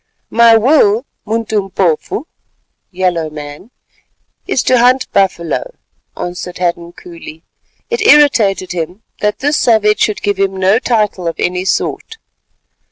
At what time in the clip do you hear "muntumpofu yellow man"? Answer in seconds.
1.27-3.69